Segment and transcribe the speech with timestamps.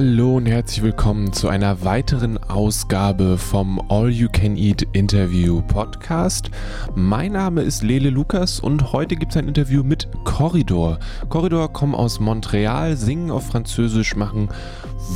[0.00, 6.50] Hallo und herzlich willkommen zu einer weiteren Ausgabe vom All You Can Eat Interview Podcast.
[6.94, 10.98] Mein Name ist Lele Lukas und heute gibt es ein Interview mit Corridor.
[11.28, 14.48] Corridor kommen aus Montreal, singen auf Französisch, machen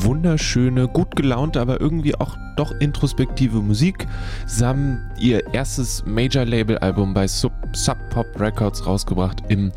[0.03, 4.07] wunderschöne, gut gelaunte, aber irgendwie auch doch introspektive Musik.
[4.47, 9.73] Sie haben ihr erstes Major-Label-Album bei Sub, Sub Pop Records rausgebracht im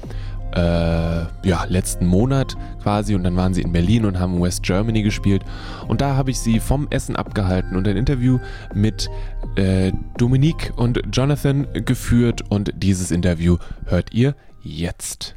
[0.53, 3.15] äh, ja, letzten Monat quasi.
[3.15, 5.43] Und dann waren sie in Berlin und haben West Germany gespielt.
[5.87, 8.39] Und da habe ich sie vom Essen abgehalten und ein Interview
[8.73, 9.09] mit
[9.55, 12.43] äh, Dominique und Jonathan geführt.
[12.49, 15.35] Und dieses Interview hört ihr jetzt.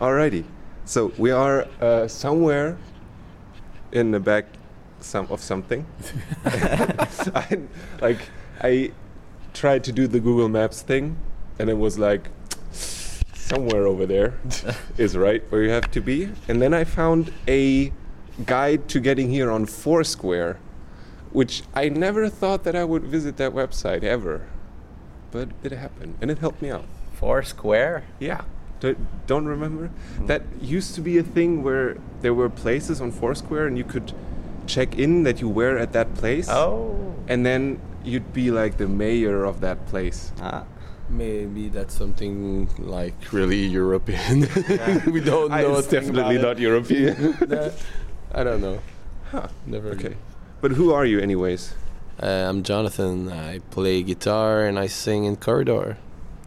[0.00, 0.44] Alrighty,
[0.84, 2.76] so we are uh, somewhere
[3.92, 4.44] in the back
[5.04, 5.86] some of something.
[6.44, 7.60] I,
[8.00, 8.18] like
[8.60, 8.92] I
[9.52, 11.16] tried to do the Google Maps thing,
[11.58, 12.28] and it was like
[12.72, 14.34] somewhere over there
[14.98, 16.30] is right where you have to be.
[16.48, 17.92] And then I found a
[18.46, 20.58] guide to getting here on Foursquare,
[21.30, 24.48] which I never thought that I would visit that website ever,
[25.30, 26.86] but it happened, and it helped me out.
[27.14, 28.04] Foursquare?
[28.18, 28.42] Yeah.
[28.80, 29.90] Do- Don't remember?
[30.26, 34.12] That used to be a thing where there were places on Foursquare and you could
[34.66, 36.48] check in that you were at that place.
[36.48, 37.14] Oh.
[37.28, 40.32] And then you'd be like the mayor of that place.
[40.40, 40.64] Ah.
[41.08, 44.40] Maybe that's something like really European.
[45.12, 45.76] we don't I- know.
[45.78, 47.32] it's definitely about not European.
[47.48, 47.74] That-
[48.32, 48.80] I don't know.
[49.30, 49.48] Huh.
[49.66, 49.90] Never.
[49.90, 50.16] okay.
[50.60, 51.74] But who are you, anyways?
[52.22, 53.30] Uh, I'm Jonathan.
[53.30, 55.98] I play guitar and I sing in corridor.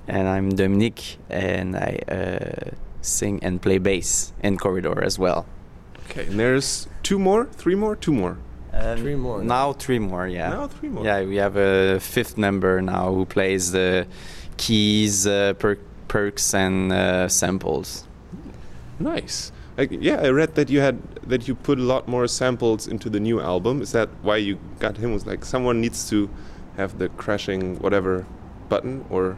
[0.10, 5.46] And I'm Dominique, and I uh, sing and play bass in Corridor as well.
[6.10, 6.26] Okay.
[6.28, 8.38] And there's two more, three more, two more.
[8.74, 9.42] Um, Three more.
[9.44, 10.50] Now three more, yeah.
[10.50, 11.04] Now three more.
[11.04, 14.06] Yeah, we have a fifth member now who plays the
[14.58, 18.06] keys, uh, per- perks, and uh, samples.
[19.00, 19.52] Nice.
[19.78, 23.10] Like, yeah, I read that you had that you put a lot more samples into
[23.10, 23.82] the new album.
[23.82, 25.12] Is that why you got him?
[25.14, 26.30] Was like someone needs to
[26.78, 28.26] have the crashing whatever
[28.70, 29.38] button or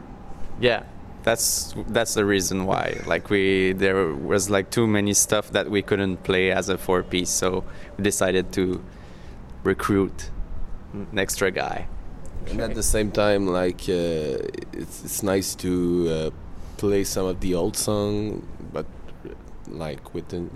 [0.60, 0.82] Yeah,
[1.22, 3.00] that's that's the reason why.
[3.06, 7.02] Like we there was like too many stuff that we couldn't play as a four
[7.02, 7.64] piece, so
[7.96, 8.82] we decided to
[9.62, 10.30] recruit
[10.92, 11.86] an extra guy.
[12.48, 14.40] And at the same time, like uh,
[14.72, 16.30] it's it's nice to uh,
[16.76, 18.86] play some of the old song, but
[19.68, 20.48] like with the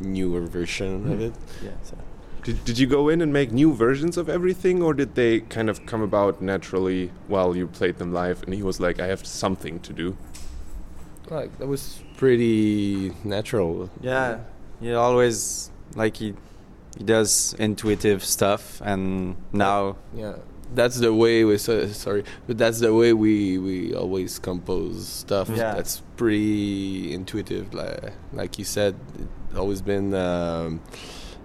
[0.00, 1.34] newer version of it.
[1.62, 1.70] Yeah.
[1.82, 1.96] So,
[2.42, 5.68] Did, did you go in and make new versions of everything, or did they kind
[5.68, 8.42] of come about naturally while you played them live?
[8.42, 10.16] And he was like, "I have something to do."
[11.30, 13.90] like that was pretty natural.
[14.00, 14.40] Yeah,
[14.80, 16.34] he always like he
[16.98, 20.36] he does intuitive stuff, and now Yeah,
[20.74, 21.58] that's the way we.
[21.58, 25.48] So, sorry, but that's the way we we always compose stuff.
[25.48, 25.74] Yeah.
[25.74, 27.72] That's pretty intuitive.
[27.72, 28.96] Like like you said,
[29.48, 30.80] it's always been um,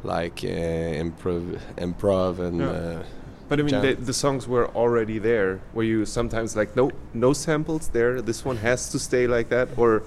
[0.05, 2.69] like uh, improv, improv, and Yeah.
[2.69, 3.03] uh,
[3.49, 5.59] But I mean, the, the songs were already there.
[5.75, 8.21] Were you sometimes like, "No, no samples there.
[8.21, 10.01] This one has to stay like that," or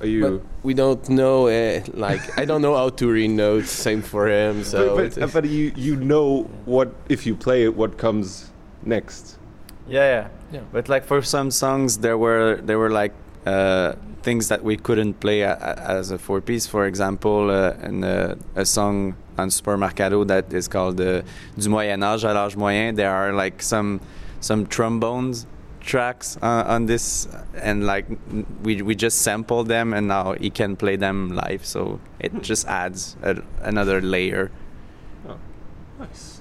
[0.00, 0.20] are you?
[0.22, 1.48] but we don't know.
[1.48, 3.70] Uh, like I don't know how to read notes.
[3.70, 4.62] Same for him.
[4.64, 8.50] So but, but, but you you know what if you play it, what comes
[8.86, 9.38] next.
[9.88, 10.60] yeah, yeah, Yeah.
[10.72, 13.12] But like for some songs, there were there were like
[13.46, 13.92] uh,
[14.22, 16.66] things that we couldn't play a, a- as a four piece.
[16.70, 21.22] For example, uh, in uh, a song on Supermercado that is called uh,
[21.58, 22.94] Du Moyen Âge à l'âge moyen.
[22.94, 24.00] There are like some
[24.40, 25.46] some trombones
[25.80, 27.28] tracks uh, on this,
[27.60, 28.06] and like
[28.62, 31.64] we we just sample them, and now he can play them live.
[31.64, 34.50] So it just adds a, another layer.
[35.28, 35.36] Oh,
[35.98, 36.40] nice.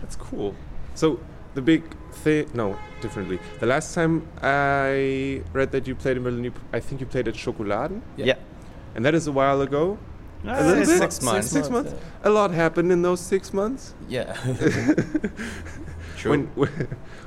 [0.00, 0.54] That's cool.
[0.94, 1.20] So
[1.54, 1.82] the big
[2.12, 3.38] thing, no, differently.
[3.60, 7.28] The last time I read that you played in Berlin, you, I think you played
[7.28, 8.26] at Schokoladen, Yeah.
[8.26, 8.34] yeah.
[8.94, 9.98] and that is a while ago.
[10.44, 10.98] A little bit.
[10.98, 11.48] six months.
[11.48, 11.94] Six months.
[12.24, 13.94] A lot happened in those six months.
[14.08, 14.32] yeah.
[16.16, 16.30] True.
[16.30, 16.46] When,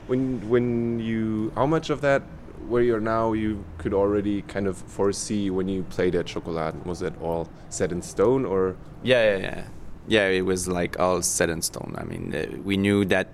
[0.08, 2.22] when, when you, how much of that,
[2.68, 6.86] where you're now, you could already kind of foresee when you played at Schokoladen?
[6.86, 9.64] Was it all set in stone, or Yeah, yeah, yeah.
[10.08, 11.96] Yeah, it was like all set in stone.
[11.98, 13.28] I mean, uh, we knew that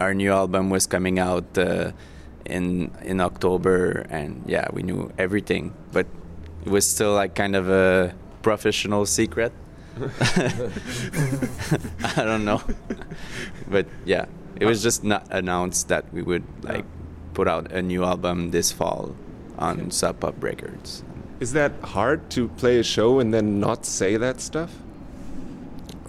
[0.00, 1.92] our new album was coming out uh,
[2.46, 5.72] in in October, and yeah, we knew everything.
[5.92, 6.06] But
[6.64, 8.14] it was still like kind of a
[8.44, 9.52] professional secret.
[12.18, 12.62] I don't know,
[13.68, 14.26] but yeah,
[14.60, 16.84] it was just not announced that we would like
[17.32, 19.14] put out a new album this fall
[19.58, 21.02] on Sub Pop Records.
[21.40, 24.72] is that hard to play a show and then not say that stuff?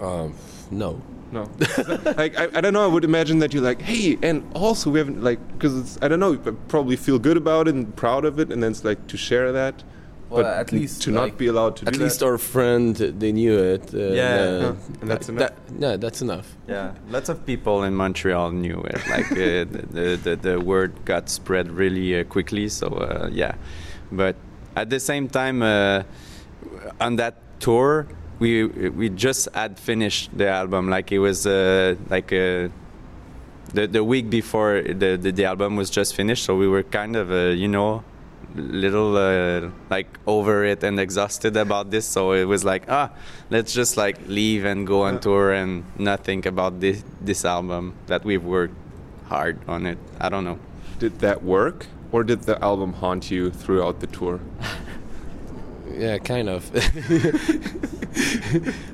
[0.00, 0.34] Um,
[0.70, 1.00] no.
[1.32, 1.42] No,
[2.16, 2.84] like I, I don't know.
[2.84, 6.06] I would imagine that you're like, hey, and also we haven't like because it's I
[6.06, 6.32] don't know.
[6.32, 9.16] You probably feel good about it and proud of it, and then it's like to
[9.16, 9.82] share that.
[10.28, 12.26] Well, but at least, to like, not be allowed to At do least that.
[12.26, 13.94] our friend, they knew it.
[13.94, 14.24] Uh, Yeah.
[14.74, 15.38] uh, and that's enough.
[15.38, 16.56] That, yeah, that's enough.
[16.68, 19.00] Yeah, lots of people in Montreal knew it.
[19.08, 19.36] Like uh,
[19.94, 22.68] the, the the word got spread really uh, quickly.
[22.68, 23.54] So uh, yeah,
[24.10, 24.34] but
[24.74, 26.02] at the same time, uh,
[27.00, 28.06] on that tour,
[28.40, 30.88] we we just had finished the album.
[30.90, 32.68] Like it was uh, like uh,
[33.74, 36.44] the the week before the, the the album was just finished.
[36.44, 38.02] So we were kind of uh, you know
[38.56, 43.10] little uh, like over it and exhausted about this so it was like ah
[43.50, 45.20] let's just like leave and go on Yeah.
[45.20, 48.74] tour and not think about this this album that we've worked
[49.28, 50.58] hard on it i don't know
[50.98, 54.40] Did that work, or did the album haunt you throughout the tour?
[55.98, 56.62] Yeah, kind of.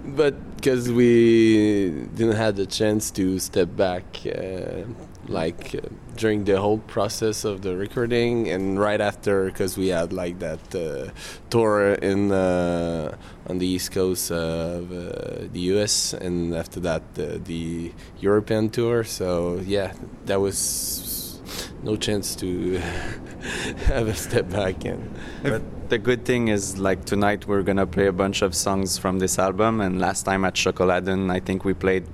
[0.04, 4.84] but because we didn't have the chance to step back, uh,
[5.28, 10.12] like uh, during the whole process of the recording, and right after, because we had
[10.12, 11.10] like that uh,
[11.50, 13.16] tour in uh,
[13.48, 19.04] on the east coast of uh, the U.S., and after that uh, the European tour.
[19.04, 19.92] So yeah,
[20.26, 21.40] that was
[21.82, 22.76] no chance to
[23.86, 25.10] have a step back and.
[25.42, 29.18] but the good thing is like tonight we're gonna play a bunch of songs from
[29.18, 32.06] this album and last time at Schokoladen i think we played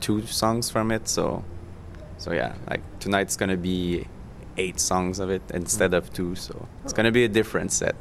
[0.00, 1.44] two songs from it so
[2.18, 4.06] so yeah like tonight's gonna be
[4.56, 7.94] eight songs of it instead of two so it's gonna be a different set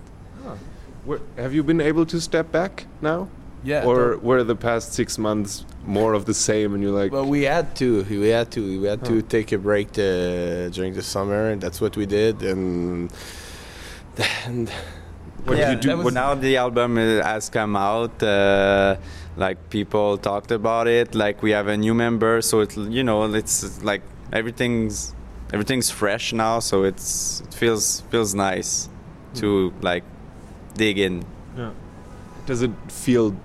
[1.06, 3.20] Where, have you been able to step back now,
[3.64, 3.86] Yeah.
[3.90, 7.42] or were the past six months more of the same, and you're like, Well, we
[7.56, 7.88] had to.
[8.10, 8.62] We had to.
[8.82, 9.12] We had Huh.
[9.12, 12.36] to take a break uh, during the summer, and that's what we did.
[12.52, 13.10] And,
[14.46, 14.70] and
[15.46, 16.04] what yeah, did you do?
[16.04, 18.22] What, now the album uh, has come out.
[18.22, 18.96] Uh,
[19.38, 21.16] like people talked about it.
[21.16, 24.02] Like we have a new member, so it's you know it's like
[24.34, 25.16] everything's
[25.54, 26.60] everything's fresh now.
[26.60, 28.90] So it's it feels feels nice
[29.36, 29.82] to hmm.
[29.82, 30.04] like
[30.76, 31.24] dig in.
[31.58, 31.72] yeah
[32.48, 33.36] does it feel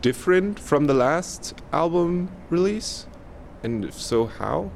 [0.00, 3.06] different from the last album release?
[3.62, 4.72] And if so, how?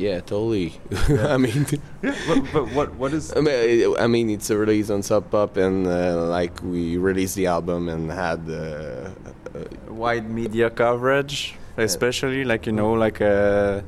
[0.00, 0.80] Yeah, totally.
[1.08, 1.66] I mean,
[2.00, 3.32] but, but what what is?
[3.36, 7.36] I mean, I mean, it's a release on Sub Pop, and uh, like we released
[7.36, 8.40] the album and had.
[8.48, 9.10] Uh,
[9.54, 13.82] uh, Wide media coverage, especially like you know like uh,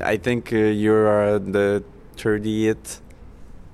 [0.00, 1.84] I think uh, you are the
[2.16, 3.00] 30th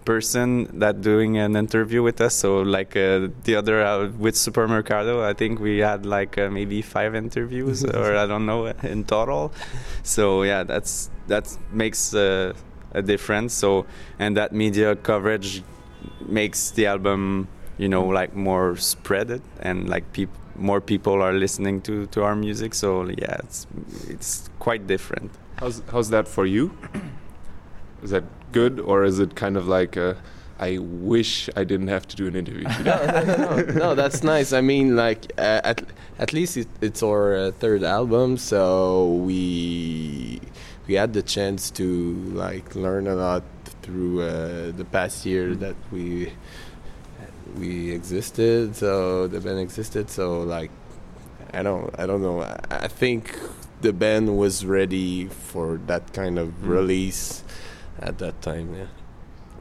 [0.08, 2.34] person that doing an interview with us.
[2.34, 6.80] So like uh, the other uh, with Supermercado, I think we had like uh, maybe
[6.80, 9.52] five interviews or I don't know in total.
[10.02, 12.54] So yeah, that's that makes uh,
[12.92, 13.52] a difference.
[13.52, 13.84] So
[14.18, 15.62] and that media coverage
[16.26, 21.82] makes the album you know like more spreaded and like peop- more people are listening
[21.82, 22.72] to to our music.
[22.72, 23.66] So yeah, it's
[24.08, 25.30] it's quite different.
[25.60, 26.70] How's how's that for you?
[28.02, 30.16] Is that good, or is it kind of like a,
[30.58, 32.84] I wish I didn't have to do an interview today?
[33.06, 34.52] no, no, no, no, that's nice.
[34.52, 35.82] I mean, like uh, at
[36.18, 40.40] at least it, it's our uh, third album, so we
[40.86, 43.42] we had the chance to like learn a lot
[43.82, 46.32] through uh, the past year that we
[47.56, 48.76] we existed.
[48.76, 50.10] So the band existed.
[50.10, 50.70] So like,
[51.52, 52.42] I don't I don't know.
[52.42, 53.38] I, I think
[53.80, 56.68] the band was ready for that kind of Mm.
[56.68, 57.44] release
[58.00, 58.74] at that time.
[58.74, 58.86] Yeah.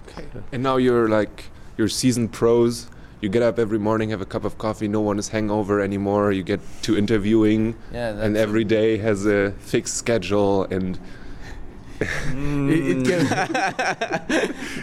[0.08, 0.26] Okay.
[0.52, 1.46] And now you're like
[1.78, 2.90] you're seasoned pros.
[3.22, 4.88] You get up every morning, have a cup of coffee.
[4.88, 6.32] No one is hangover anymore.
[6.32, 10.66] You get to interviewing, Yeah, and every day has a fixed schedule.
[10.66, 11.00] And
[12.00, 12.70] mm.
[12.72, 13.28] It, it,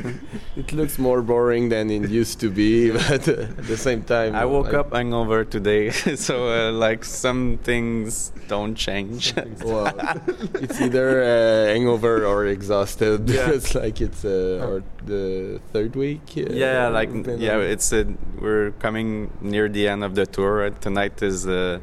[0.04, 0.20] can
[0.56, 4.34] it looks more boring than it used to be, but uh, at the same time,
[4.34, 5.90] I woke like, up hungover today,
[6.26, 9.34] so uh, like some things don't change.
[9.64, 9.92] Well,
[10.54, 13.46] it's either uh, hangover or exhausted Yeah.
[13.46, 16.22] because like it's uh, or the third week.
[16.36, 17.62] Uh, yeah, like we've been yeah, on.
[17.62, 18.04] it's uh,
[18.40, 20.70] we're coming near the end of the tour.
[20.80, 21.80] Tonight is uh,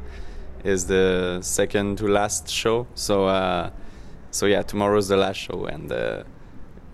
[0.64, 2.86] is the second to last show.
[2.94, 3.70] So uh,
[4.30, 6.22] so yeah, tomorrow's the last show, and uh,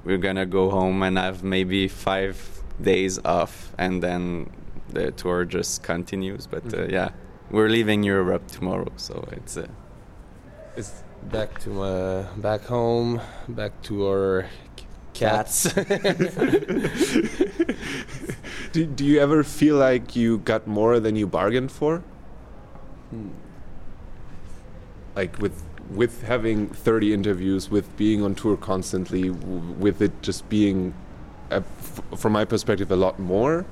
[0.05, 2.37] we're gonna go home and have maybe five
[2.81, 4.51] days off, and then
[4.89, 6.47] the tour just continues.
[6.47, 6.91] But uh, Mhm.
[6.93, 7.09] yeah,
[7.51, 9.57] we're leaving Europe tomorrow, so it's.
[9.57, 9.67] Uh,
[10.77, 11.03] it's
[11.33, 14.47] back to my back home, back to our
[15.15, 15.73] cats.
[18.73, 22.03] do, do you ever feel like you got more than you bargained for?
[23.11, 23.29] Hmm.
[25.17, 30.95] Like with with having 30 interviews, with being on tour constantly, with it just being,
[32.17, 33.65] from my perspective, a lot more.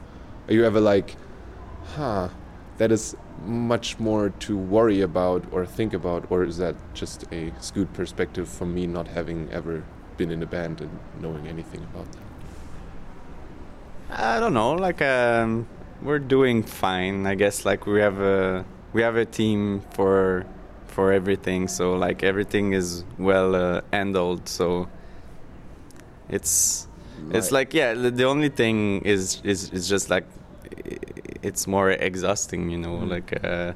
[0.48, 1.16] Are you ever like,
[1.94, 2.28] huh?
[2.78, 7.52] that is much more to worry about or think about, or is that just a
[7.60, 9.84] skewed perspective from me not having ever
[10.16, 12.22] been in a band and knowing anything about that?
[14.10, 14.72] I don't know.
[14.72, 15.68] Like um,
[16.02, 17.64] we're doing fine, I guess.
[17.64, 20.46] Like we have a we have a team for
[20.96, 24.48] for everything, so like everything is well uh, handled.
[24.48, 24.88] So
[26.30, 26.88] it's
[27.30, 27.92] it's like yeah.
[27.92, 30.24] The, the only thing is is is just like
[31.42, 32.96] it's more exhausting, you know.
[32.96, 33.10] Mm.
[33.14, 33.72] Like uh,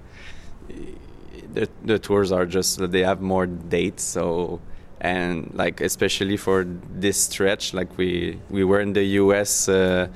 [1.57, 4.61] the the tours are just they have more dates, so
[5.01, 6.67] and like especially for
[7.05, 10.09] this stretch like we we were in the US uh,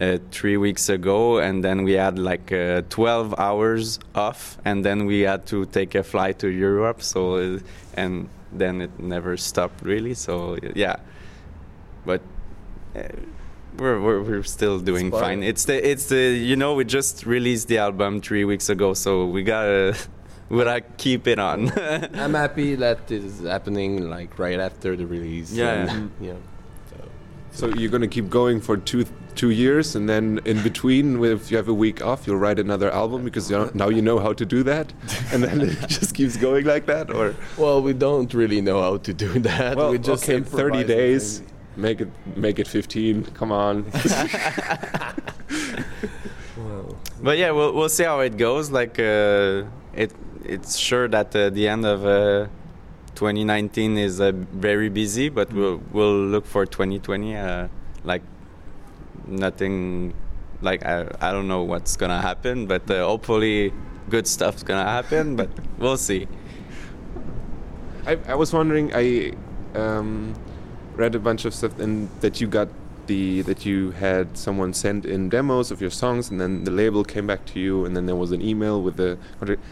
[0.00, 5.06] uh, three weeks ago and then we had like uh, 12 hours off and then
[5.06, 7.58] we had to take a flight to Europe so uh,
[7.94, 10.96] and then it never stopped really so yeah
[12.04, 12.20] but
[12.96, 13.02] uh,
[13.78, 15.42] we're, we're we're still doing It's fine fine.
[15.42, 19.26] it's the it's the you know we just released the album three weeks ago so
[19.26, 19.96] we gotta
[20.48, 21.70] we gotta keep it on
[22.14, 25.50] I'm happy that it is happening like right after the release.
[25.52, 26.40] Yeah, and, you know,
[26.90, 26.96] so.
[27.50, 29.04] So you're gonna keep going for two
[29.34, 32.90] two years, and then in between, if you have a week off, you'll write another
[32.90, 34.92] album because you now you know how to do that,
[35.32, 38.96] and then it just keeps going like that, or Well, we don't really know how
[38.98, 39.76] to do that.
[39.76, 43.24] well, we just okay, 30 days, maybe- make it make it 15.
[43.34, 43.84] Come on.
[46.56, 48.70] Well, But yeah, we'll we'll see how it goes.
[48.70, 49.64] Like uh,
[49.94, 50.12] it,
[50.44, 52.46] it's sure that uh, the end of uh,
[53.16, 57.36] 2019 is uh, very busy, but we'll we'll look for 2020.
[57.36, 57.68] Uh,
[58.04, 58.22] like
[59.26, 60.14] nothing,
[60.60, 63.72] like I I don't know what's gonna happen, but uh, hopefully
[64.08, 65.36] good stuff's gonna happen.
[65.36, 66.26] But we'll see.
[68.06, 68.92] I, I was wondering.
[68.94, 69.32] I
[69.74, 70.34] um,
[70.94, 72.68] read a bunch of stuff, and that you got
[73.06, 77.04] the that you had someone send in demos of your songs, and then the label
[77.04, 79.62] came back to you, and then there was an email with the contract.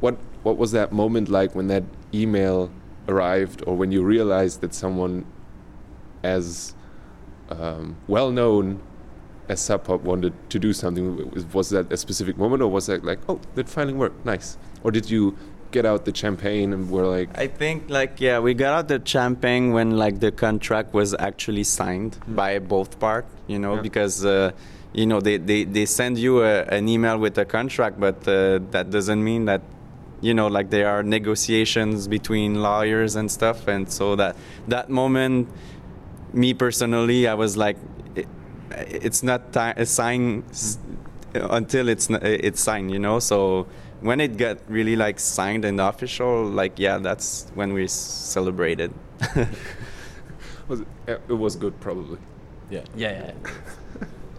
[0.00, 2.70] What what was that moment like when that email
[3.08, 5.24] arrived, or when you realized that someone
[6.22, 6.74] as
[7.50, 8.80] um, well known
[9.48, 11.30] as Sub Pop wanted to do something?
[11.30, 14.56] Was- Was that a specific moment, or was that like, oh, that finally worked, nice?
[14.82, 15.36] Or did you
[15.72, 19.00] get out the champagne and were like, I think like yeah, we got out the
[19.04, 23.82] champagne when like the contract was actually signed by both part, you know, Yeah.
[23.82, 24.52] because uh,
[24.92, 28.60] you know they, they, they send you a, an email with a contract, but uh,
[28.70, 29.60] that doesn't mean that
[30.22, 34.34] you know like there are negotiations between lawyers and stuff, and so that
[34.68, 35.48] that moment,
[36.32, 37.76] me personally, I was like,
[38.70, 40.44] it's not ti a sign
[41.34, 43.66] until it's it's signed, you know, so
[44.00, 48.92] when it got really like signed and official, like yeah, that's when we celebrated.
[50.68, 52.18] was it, it was good probably.
[52.70, 52.82] yeah.
[52.94, 53.32] Yeah, yeah.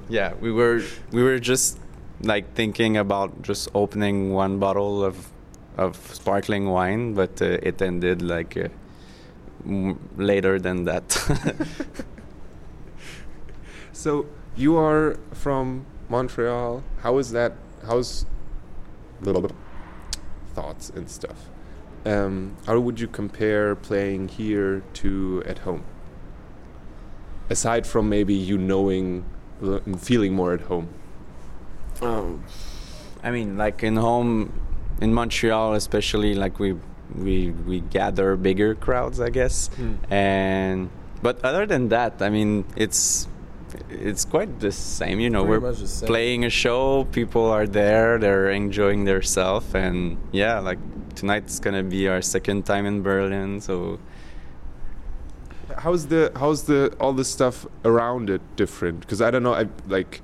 [0.09, 0.81] yeah, we were
[1.11, 1.79] we were just
[2.21, 5.29] like thinking about just opening one bottle of
[5.77, 8.69] of sparkling wine, but uh, it ended like uh,
[9.65, 11.17] m- later than that.
[14.07, 16.81] So you are from Montreal.
[17.01, 17.51] How is that?
[17.85, 18.25] How's
[19.19, 19.51] little bit
[20.53, 21.49] thoughts and stuff?
[22.05, 25.83] Um, how would you compare playing here to at home?
[27.49, 29.25] Aside from maybe you knowing
[29.97, 30.87] feeling more at home.
[32.01, 32.45] Um,
[33.21, 34.53] I mean, like in home,
[35.01, 36.77] in Montreal especially, like we
[37.13, 39.69] we we gather bigger crowds, I guess.
[40.09, 43.27] And but other than that, I mean, it's
[43.89, 45.19] it's quite the same.
[45.19, 46.07] You know, Pretty we're much the same.
[46.07, 47.05] playing a show.
[47.05, 48.17] People are there.
[48.17, 50.79] They're enjoying themselves, and yeah, like
[51.15, 53.61] tonight's gonna be our second time in Berlin.
[53.61, 53.99] So
[55.77, 59.01] How's the how's the all the stuff around it different?
[59.01, 59.53] Because I don't know.
[59.53, 60.21] I like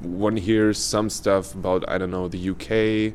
[0.00, 3.14] one hears some stuff about I don't know the UK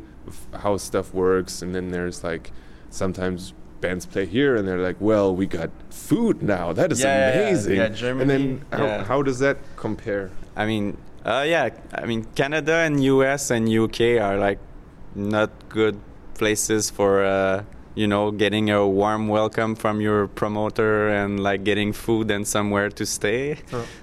[0.62, 2.52] how stuff works, and then there's like
[2.90, 6.72] sometimes bands play here and they're like, well, we got food now.
[6.72, 7.48] That is Yeah, yeah, yeah.
[7.48, 8.22] amazing.
[8.22, 10.30] And then how, how does that compare?
[10.56, 14.60] I mean, uh, yeah, I mean, Canada and US and UK are like
[15.16, 16.00] not good
[16.36, 17.64] places for, uh,
[17.96, 22.90] you know, getting a warm welcome from your promoter and like getting food and somewhere
[22.90, 23.58] to stay.
[23.70, 23.84] Huh.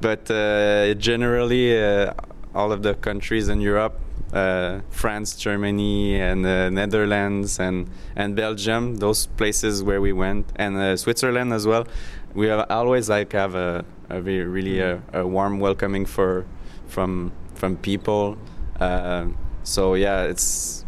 [0.00, 2.12] But uh, generally, uh,
[2.54, 3.98] all of the countries in Europe,
[4.32, 10.76] uh, France, Germany, and uh, Netherlands, and and Belgium, those places where we went, and
[10.76, 11.86] uh, Switzerland as well,
[12.34, 16.44] we always like have a, a very, really a, a warm welcoming for
[16.86, 18.36] from from people.
[18.80, 19.26] Uh,
[19.64, 20.84] so yeah, it's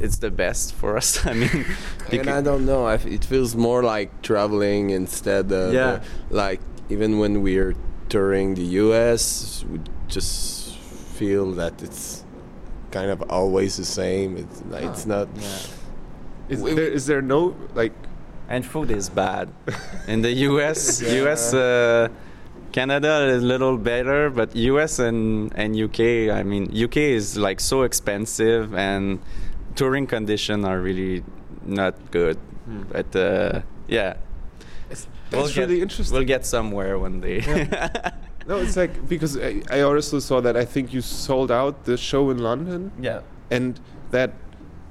[0.00, 1.24] it's the best for us.
[1.30, 1.64] I mean,
[2.10, 2.86] and I don't know.
[2.86, 5.86] I f it feels more like traveling instead of Yeah.
[5.86, 6.00] uh,
[6.30, 7.74] like even when we're
[8.08, 10.61] touring the U.S., we just
[11.22, 12.24] feel that it's
[12.90, 14.36] kind of always the same.
[14.42, 15.26] It's like, it's not.
[15.36, 16.52] Yeah.
[16.52, 17.40] Is We- there is there no
[17.80, 17.94] like
[18.54, 19.46] And food is bad.
[20.12, 22.08] In the US, US, uh,
[22.72, 26.00] Canada is a little better, but US and, and UK,
[26.38, 29.04] I mean, UK is like so expensive and
[29.78, 31.22] touring conditions are really
[31.64, 32.36] not good.
[32.66, 32.82] Hmm.
[32.94, 34.10] But uh, yeah,
[34.88, 36.14] that's We'll really get- interesting.
[36.18, 37.40] we'll get somewhere one day.
[38.46, 41.96] no, it's like because I, I also saw that I think you sold out the
[41.96, 43.20] show in London, yeah.
[43.50, 43.78] and
[44.10, 44.32] that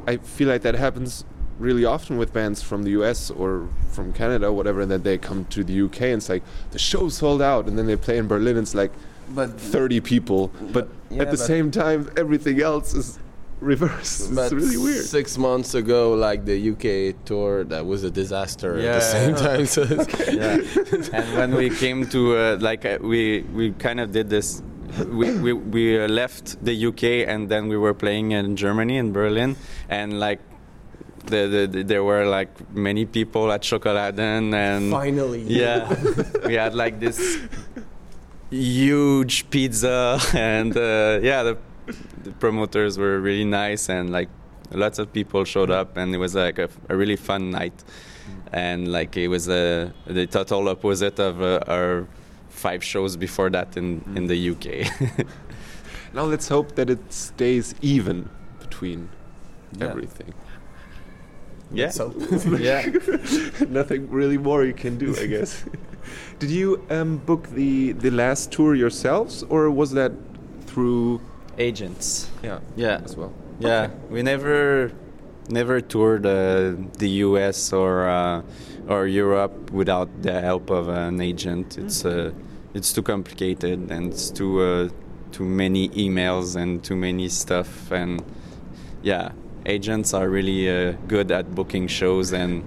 [0.07, 1.25] I feel like that happens
[1.59, 5.17] really often with bands from the US or from Canada, or whatever, and then they
[5.17, 8.17] come to the UK and it's like the show's sold out, and then they play
[8.17, 8.91] in Berlin, and it's like
[9.29, 13.19] But 30 people, but Yeah, at the but- same time, everything else is
[13.61, 14.33] reversed.
[14.35, 15.05] But it's really weird.
[15.05, 19.65] Six months ago, like the UK tour, that was a disaster at the same time.
[19.65, 21.17] So it's- yeah.
[21.17, 24.61] and when we came to uh, like uh, we we kind of did this
[25.07, 29.13] we we, we uh, left the UK and then we were playing in Germany in
[29.13, 29.55] Berlin
[29.89, 30.39] and like
[31.27, 35.87] the, the, the there were like many people at Schokoladen and finally, yeah
[36.45, 37.37] we had like this
[38.49, 41.57] huge pizza and uh, yeah the,
[42.23, 44.29] the promoters were really nice and like
[44.71, 47.83] lots of people showed up and it was like a, a really fun night
[48.53, 52.07] and like it was uh, the total opposite of uh, our
[52.49, 55.25] five shows before that in, in the UK.
[56.13, 59.07] Now let's hope that it stays even between
[59.79, 59.87] Yeah.
[59.91, 60.33] everything.
[61.71, 61.89] yeah.
[61.89, 62.13] So
[62.59, 62.85] yeah.
[63.69, 65.63] Nothing really more you can do, I guess.
[66.39, 70.11] Did you um, book the the last tour yourselves, or was that
[70.67, 71.21] through?
[71.57, 72.29] Agents.
[72.43, 73.01] Yeah, Yeah.
[73.03, 73.33] as well.
[73.59, 74.91] Yeah, we never
[75.49, 78.41] never toured uh, the US or uh,
[78.87, 81.77] or Europe without the help of an agent.
[81.77, 82.31] It's uh,
[82.73, 84.89] it's too complicated and it's too uh,
[85.31, 88.23] too many emails and too many stuff and
[89.03, 89.31] yeah,
[89.65, 92.63] agents are really uh, good at booking shows and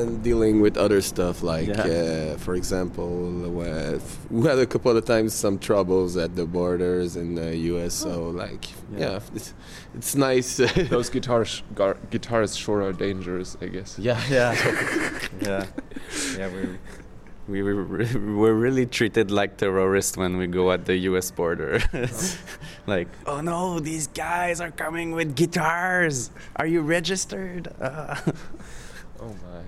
[0.00, 1.82] and dealing with other stuff like, Yeah.
[1.82, 3.06] uh, for example,
[3.60, 3.98] uh,
[4.30, 7.94] we had a couple of times some troubles at the borders in the U.S.
[7.94, 8.98] So like, Yeah.
[8.98, 9.54] yeah, it's,
[9.94, 10.56] it's nice.
[10.90, 13.98] Those guitars, gar, guitarists sure are dangerous, I guess.
[13.98, 14.52] yeah, yeah,
[15.40, 15.66] yeah,
[16.38, 16.48] yeah.
[16.48, 16.78] We
[17.48, 21.30] we were, re- we're really treated like terrorists when we go at the U.S.
[21.32, 21.82] border.
[22.86, 26.30] like, oh no, these guys are coming with guitars.
[26.56, 27.66] Are you registered?
[27.80, 28.14] Uh.
[29.20, 29.62] Oh my,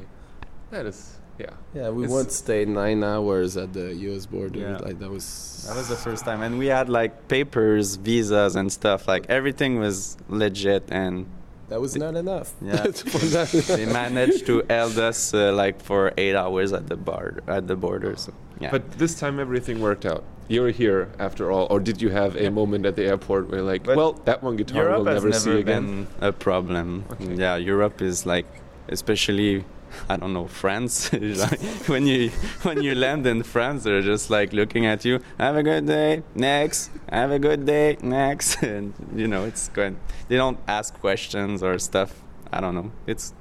[0.71, 1.47] that is yeah.
[1.75, 4.25] Yeah, we It's- once stayed nine hours at the U.S.
[4.27, 4.59] border.
[4.61, 4.77] Yeah.
[4.79, 5.65] Like that was.
[5.67, 9.09] That was the first time, and we had like papers, visas, and stuff.
[9.09, 11.27] Like everything was legit, and
[11.71, 12.53] That was not enough.
[12.63, 12.87] Yeah.
[13.77, 17.75] They managed to held us uh, like for eight hours at the bar at the
[17.77, 18.15] border.
[18.17, 18.71] So yeah.
[18.71, 20.23] But this time everything worked out.
[20.47, 23.83] You're here after all, or did you have a moment at the airport where like,
[23.83, 26.07] But well, that one guitar Europe we'll has never, never see again?
[26.21, 27.05] a problem.
[27.13, 27.35] Okay.
[27.35, 28.47] Yeah, Europe is like,
[28.89, 29.65] especially,
[30.09, 31.09] I don't know, France.
[31.87, 32.31] when you
[32.63, 35.21] when you land in France, they're just like looking at you.
[35.39, 36.23] Have a good day.
[36.35, 36.91] Next.
[37.11, 37.97] Have a good day.
[38.03, 38.63] Next.
[38.63, 39.97] And you know, it's good.
[40.29, 42.23] They don't ask questions or stuff.
[42.53, 42.93] I don't know.
[43.07, 43.35] It's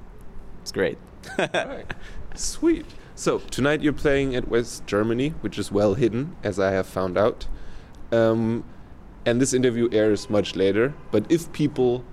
[0.62, 0.98] it's great.
[1.38, 1.92] Right.
[2.34, 2.86] Sweet.
[3.14, 7.16] So tonight you're playing at West Germany, which is well hidden, as I have found
[7.16, 7.46] out.
[8.10, 8.64] Um,
[9.24, 10.94] and this interview airs much later.
[11.10, 12.04] But if people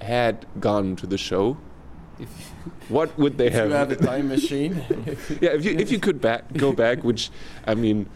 [0.00, 1.56] had gone to the show,
[2.88, 3.68] what would they If have?
[3.68, 4.74] you have a time machine.
[5.40, 7.30] yeah, if you if you could back go back, which
[7.66, 8.06] I mean,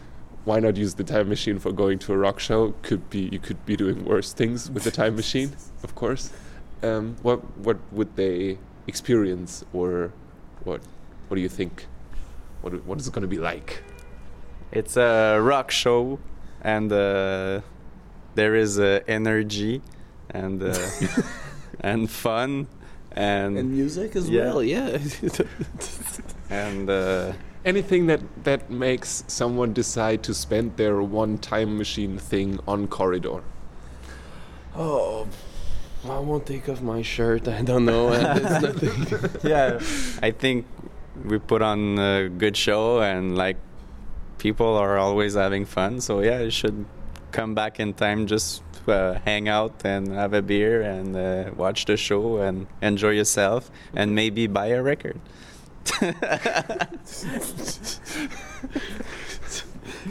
[0.45, 2.73] why not use the time machine for going to a rock show?
[2.81, 5.51] Could be you could be doing worse things with the time machine,
[5.83, 6.31] of course.
[6.81, 8.57] Um, what what would they
[8.87, 10.11] experience, or
[10.63, 10.81] what
[11.27, 11.87] what do you think?
[12.61, 13.83] What what is it going to be like?
[14.71, 16.19] It's a rock show,
[16.61, 17.61] and uh,
[18.35, 19.81] there is uh, energy
[20.29, 20.73] and uh,
[21.81, 22.67] and fun
[23.15, 24.43] and and music as Yeah.
[24.45, 24.97] well, yeah.
[26.49, 27.33] and uh,
[27.65, 33.41] Anything that that makes someone decide to spend their one time machine thing on corridor.
[34.75, 35.27] oh,
[36.07, 37.47] I won't take off my shirt.
[37.47, 38.09] I don't know.
[39.43, 39.79] Yeah,
[40.23, 40.65] I think
[41.25, 43.57] we put on a good show and like
[44.37, 45.99] people are always having fun.
[45.99, 46.85] So yeah, you should
[47.31, 51.85] come back in time just uh, hang out and have a beer and uh, watch
[51.85, 55.19] the show and enjoy yourself and maybe buy a record.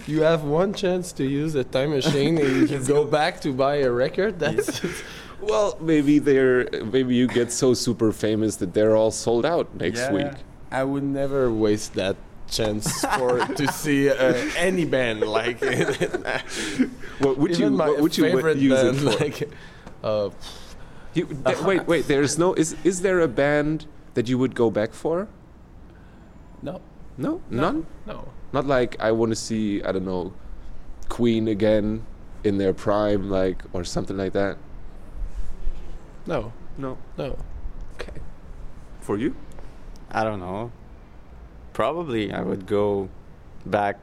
[0.07, 3.76] You have one chance to use a time machine, and you go back to buy
[3.76, 4.38] a record.
[4.38, 4.81] That's
[5.40, 10.00] Well, maybe they're maybe you get so super famous that they're all sold out next
[10.00, 10.33] Yeah, week.
[10.33, 10.81] yeah.
[10.81, 12.16] I would never waste that
[12.50, 15.61] chance for to see uh, any band like
[17.20, 19.24] What would even you my what would you favorite use band it for?
[19.24, 19.50] like
[20.02, 20.30] Uh,
[21.14, 22.06] You, th- wait, wait.
[22.06, 22.54] There's no.
[22.54, 25.26] Is is there a band that you would go back for?
[26.62, 26.80] no,
[27.16, 27.87] No, none.
[28.06, 28.28] no.
[28.52, 29.82] Not like I want to see.
[29.82, 30.32] I don't know,
[31.08, 32.04] Queen again
[32.44, 34.56] in their prime, like or something like that.
[36.26, 36.98] No, No.
[37.16, 37.37] no.
[37.94, 38.20] Okay.
[39.00, 39.34] For you?
[40.12, 40.70] I don't know.
[41.78, 43.08] Probably I would go
[43.64, 44.00] back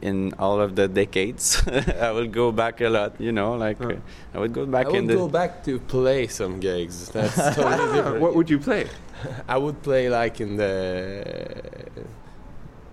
[0.00, 1.60] in all of the decades.
[2.00, 3.98] I would go back a lot, you know, like Huh.
[3.98, 7.08] uh, I would go back I in would the go back to play some gigs.
[7.14, 8.20] That's totally different.
[8.20, 8.86] what would you play?
[9.48, 11.66] I would play like in the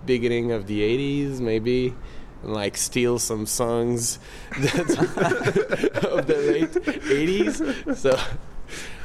[0.03, 1.93] beginning of the 80s, maybe,
[2.41, 4.17] and like steal some songs
[4.49, 6.73] of the late
[7.05, 7.97] 80s.
[7.97, 8.17] So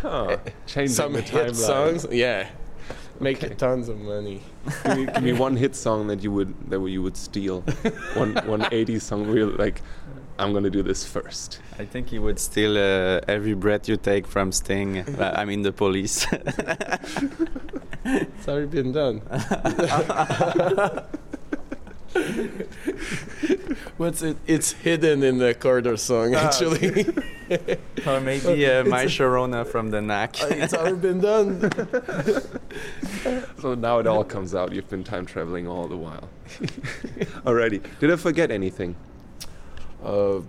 [0.02, 0.36] Huh.
[0.66, 1.54] Changing some the hit timeline.
[1.54, 2.48] songs, yeah,
[3.20, 3.54] make Okay.
[3.54, 4.42] tons of money.
[4.84, 7.62] give, me, give me one hit song that you would that you would steal.
[8.14, 9.80] one one 80s song real like
[10.38, 11.60] I'm gonna do this first.
[11.78, 14.98] I think he would steal uh, every breath you take from Sting.
[14.98, 16.26] Uh, I mean the police.
[18.08, 19.18] It's already been done.
[23.96, 24.36] What's it?
[24.46, 27.06] It's hidden in the corridor song, actually.
[28.06, 30.40] or maybe uh, My Sharona from the Knack.
[30.42, 31.70] it's already been done.
[33.60, 34.72] So now it all comes out.
[34.72, 36.28] You've been time traveling all the while.
[37.44, 37.82] Alrighty.
[37.98, 38.94] Did I forget anything?
[40.04, 40.42] Uh,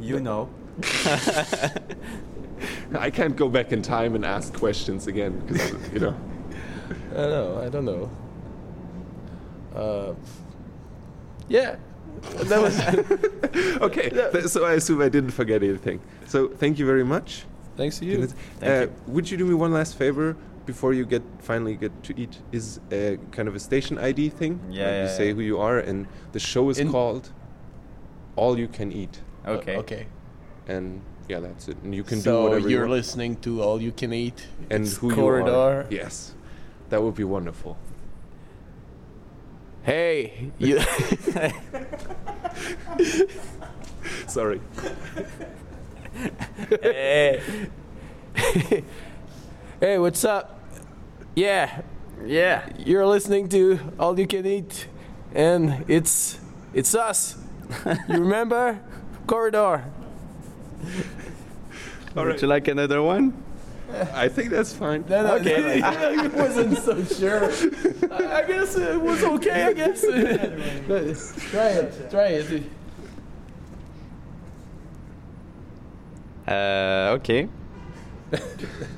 [0.00, 0.48] you know.
[2.94, 6.16] I can't go back in time and ask questions again because you know.
[7.12, 7.60] I don't know.
[7.60, 8.10] I don't know.
[9.74, 10.14] Uh,
[11.48, 11.76] yeah,
[12.50, 12.76] that was.
[13.80, 14.10] Okay.
[14.10, 16.00] th- so I assume I didn't forget anything.
[16.26, 17.44] So thank you very much.
[17.76, 18.28] Thanks to you.
[18.62, 22.38] Uh, would you do me one last favor before you get finally get to eat?
[22.52, 24.60] Is a kind of a station ID thing.
[24.68, 25.34] Yeah, yeah, you say yeah.
[25.34, 27.30] who you are, and the show is In- called
[28.36, 29.76] All You Can Eat, Okay.
[29.76, 30.06] Uh, okay.
[30.66, 31.76] and yeah, that's it.
[31.84, 32.92] And you can so do whatever you you're want.
[32.98, 35.50] listening to all you can eat and It's who corridor.
[35.50, 35.86] you are.
[35.90, 36.34] Yes,
[36.90, 37.76] that would be wonderful.
[39.88, 40.78] Hey, you.
[44.26, 44.60] Sorry.
[46.82, 47.40] Hey.
[49.80, 50.60] hey, what's up?
[51.34, 51.80] Yeah,
[52.22, 52.68] Yeah.
[52.76, 54.88] you're listening to all you can eat,
[55.34, 56.38] and it's
[56.74, 57.38] it's us.
[57.86, 58.80] you remember?
[59.26, 59.84] Corridor.
[62.14, 63.32] All Uh, Would you like another one?
[64.14, 65.04] I think that's fine.
[65.08, 65.82] No, no, Okay.
[65.82, 67.44] I wasn't so sure.
[68.12, 69.64] I, I guess it was okay.
[69.64, 70.00] I guess.
[71.50, 72.10] try it.
[72.10, 72.62] Try it.
[76.46, 77.48] Uh, okay.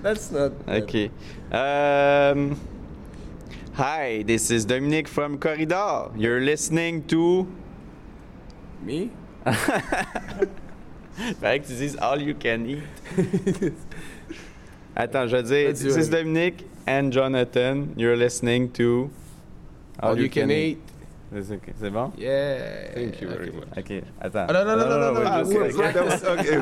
[0.03, 0.53] That's not.
[0.69, 1.11] Okay.
[1.51, 2.61] Um,
[3.75, 6.11] hi, this is Dominic from Corridor.
[6.17, 7.47] You're listening to.
[8.83, 9.11] Me?
[11.41, 12.83] Fait this is all you can eat.
[15.01, 15.69] Attends, je vais dire.
[15.73, 16.11] This is it.
[16.11, 17.95] Dominic and Jonathan.
[17.97, 19.11] You're listening to.
[20.03, 20.79] All, you can, eat.
[21.33, 21.73] C'est okay.
[21.81, 22.13] C'est bon?
[22.17, 22.93] Yeah.
[22.95, 23.57] Thank you very Okay.
[23.59, 23.69] much.
[23.79, 24.47] Ok, attends.
[24.49, 26.57] Ah, no, no, no, no, no, no, we're no, just we're- gonna- That was- okay,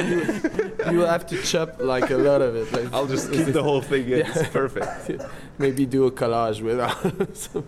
[0.00, 0.90] okay.
[0.92, 2.72] You will have to chop like a lot of it.
[2.72, 4.08] Like, I'll just keep the whole thing.
[4.08, 4.20] in.
[4.26, 5.20] It's perfect.
[5.58, 6.94] maybe do a collage with all,
[7.34, 7.66] some-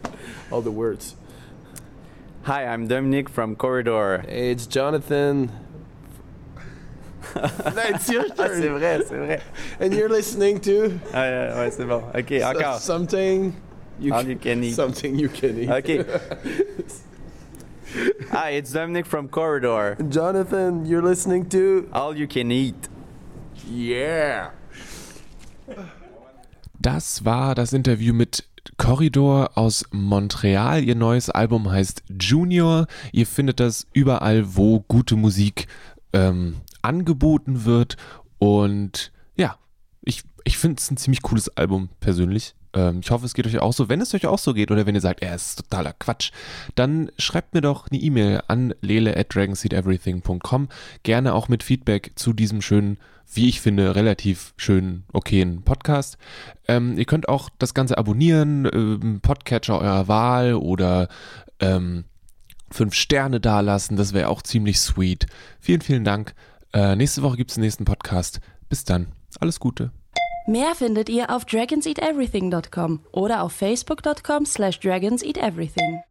[0.51, 1.15] all the words.
[2.45, 4.25] Hi, I'm Dominic from Corridor.
[4.27, 5.51] Hey, it's Jonathan.
[7.35, 8.79] It's your Ah, c'est turn.
[8.79, 9.41] vrai, c'est vrai.
[9.81, 12.03] And you're listening to Ah, ouais, ouais, c'est bon.
[12.15, 12.79] Ok, so- encore.
[12.81, 13.55] something
[14.01, 14.75] you All can, you can eat.
[14.75, 15.71] something you can eat.
[15.71, 16.07] Ok.
[18.33, 19.97] Hi, it's Dominic from Corridor.
[20.11, 22.89] Jonathan, you're listening to All you can eat.
[23.71, 24.51] Yeah.
[26.79, 28.45] Das war das Interview mit
[28.77, 30.85] Corridor aus Montreal.
[30.85, 32.87] Ihr neues Album heißt Junior.
[33.13, 35.67] Ihr findet das überall, wo gute Musik
[36.13, 36.57] ähm,
[36.87, 37.97] angeboten wird.
[38.39, 39.57] Und ja,
[40.03, 42.55] ich, ich finde es ein ziemlich cooles Album persönlich.
[42.77, 43.89] Ähm, ich hoffe, es geht euch auch so.
[43.89, 46.31] Wenn es euch auch so geht oder wenn ihr sagt, er ist totaler Quatsch,
[46.75, 50.69] dann schreibt mir doch eine E-Mail an lele at dragonseedeverything.com.
[51.03, 52.99] Gerne auch mit Feedback zu diesem schönen,
[53.33, 56.19] wie ich finde, relativ schönen, okayen Podcast.
[56.69, 61.09] Ähm, ihr könnt auch das Ganze abonnieren, ähm, Podcatcher eurer Wahl oder
[61.59, 62.05] ähm,
[62.71, 63.97] fünf Sterne dalassen.
[63.97, 65.27] Das wäre auch ziemlich sweet.
[65.61, 66.35] Vielen, vielen Dank.
[66.73, 68.41] Äh, nächste Woche gibt es den nächsten Podcast.
[68.69, 69.09] Bis dann.
[69.41, 69.93] Alles Gute.
[70.47, 76.03] Mehr findet ihr auf dragonseateverything.com oder auf facebook.com slash dragonseateverything.